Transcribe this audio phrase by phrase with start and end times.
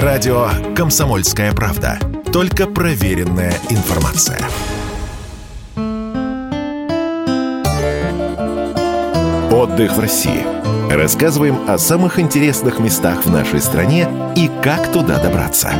[0.00, 1.98] Радио «Комсомольская правда».
[2.32, 4.38] Только проверенная информация.
[9.50, 10.46] Отдых в России.
[10.90, 15.70] Рассказываем о самых интересных местах в нашей стране и как туда добраться.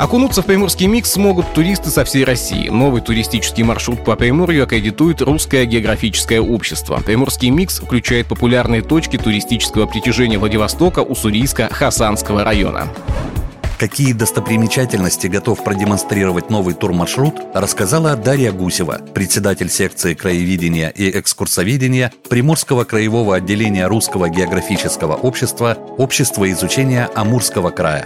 [0.00, 2.70] Окунуться в приморский микс смогут туристы со всей России.
[2.70, 7.02] Новый туристический маршрут по Приморью аккредитует Русское географическое общество.
[7.04, 12.88] Приморский микс включает популярные точки туристического притяжения Владивостока, Уссурийска, Хасанского района.
[13.80, 22.84] Какие достопримечательности готов продемонстрировать новый турмаршрут, рассказала Дарья Гусева, председатель секции краеведения и экскурсоведения Приморского
[22.84, 28.04] краевого отделения Русского географического общества Общества изучения Амурского края.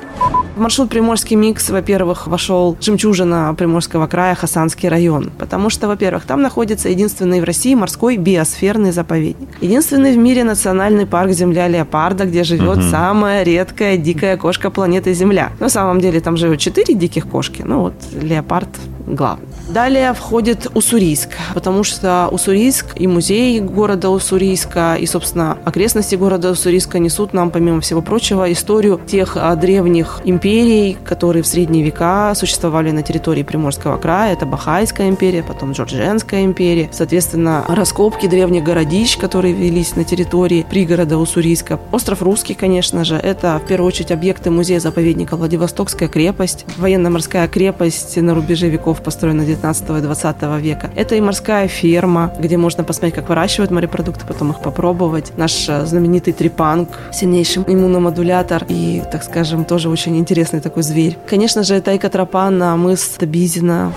[0.54, 6.42] В маршрут Приморский микс, во-первых, вошел жемчужина Приморского края Хасанский район, потому что, во-первых, там
[6.42, 9.48] находится единственный в России морской биосферный заповедник.
[9.60, 12.88] Единственный в мире национальный парк Земля Леопарда, где живет угу.
[12.88, 15.50] самая редкая дикая кошка планеты Земля.
[15.64, 18.68] На самом деле там живет четыре диких кошки, ну вот леопард
[19.06, 19.48] главный.
[19.68, 26.98] Далее входит Уссурийск, потому что Уссурийск и музей города Уссурийска, и, собственно, окрестности города Уссурийска
[26.98, 32.90] несут нам, помимо всего прочего, историю тех а, древних империй, которые в средние века существовали
[32.90, 34.34] на территории Приморского края.
[34.34, 36.90] Это Бахайская империя, потом Джордженская империя.
[36.92, 41.80] Соответственно, раскопки древних городищ, которые велись на территории пригорода Уссурийска.
[41.90, 48.34] Остров Русский, конечно же, это в первую очередь объекты музея-заповедника Владивостокская крепость, военно-морская крепость на
[48.34, 50.90] рубеже веков, построена 19 и 20 века.
[50.94, 55.32] Это и морская ферма, где можно посмотреть, как выращивают морепродукты, потом их попробовать.
[55.36, 61.18] Наш э, знаменитый трипанг, сильнейший иммуномодулятор и, так скажем, тоже очень интересный такой зверь.
[61.26, 63.92] Конечно же, это экотропа на мыс Табизина.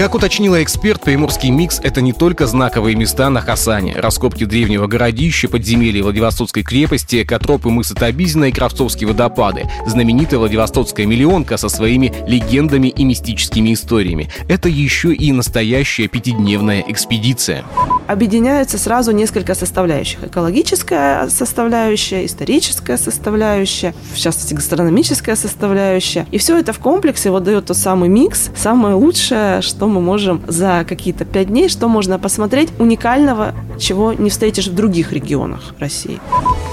[0.00, 5.46] Как уточнила эксперт, Приморский микс— это не только знаковые места на Хасане, раскопки древнего городища,
[5.46, 12.88] подземелья Владивостокской крепости, Котропы мыса Табизина и Кравцовские водопады, знаменитая Владивостокская миллионка со своими легендами
[12.88, 14.30] и мистическими историями.
[14.48, 17.62] Это еще и настоящая пятидневная экспедиция.
[18.06, 20.24] Объединяются сразу несколько составляющих.
[20.24, 26.26] Экологическая составляющая, историческая составляющая, в частности, гастрономическая составляющая.
[26.30, 30.42] И все это в комплексе вот дает тот самый микс, самое лучшее, что мы можем
[30.46, 36.20] за какие-то пять дней, что можно посмотреть уникального, чего не встретишь в других регионах России.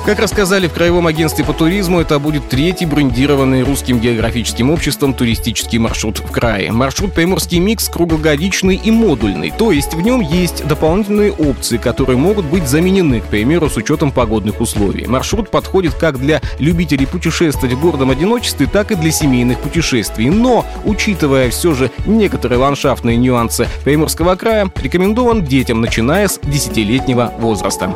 [0.06, 5.80] Как рассказали в Краевом агентстве по туризму, это будет третий брендированный русским географическим обществом туристический
[5.80, 6.72] маршрут в крае.
[6.72, 12.46] Маршрут Приморский микс круглогодичный и модульный, то есть в нем есть дополнительные опции, которые могут
[12.46, 15.06] быть заменены, к примеру, с учетом погодных условий.
[15.08, 20.30] Маршрут подходит как для любителей путешествовать в гордом одиночестве, так и для семейных путешествий.
[20.30, 22.60] Но, учитывая все же некоторые
[22.98, 27.96] ландшафтные нюансы Приморского края, рекомендован детям, начиная с 10-летнего возраста.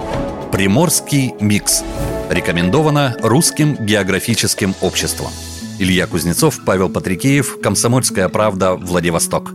[0.52, 1.84] Приморский микс.
[2.30, 5.32] Рекомендовано Русским географическим обществом.
[5.80, 9.52] Илья Кузнецов, Павел Патрикеев, Комсомольская правда, Владивосток.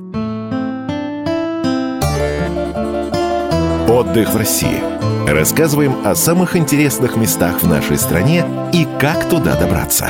[3.89, 4.83] Отдых в России.
[5.29, 10.09] Рассказываем о самых интересных местах в нашей стране и как туда добраться.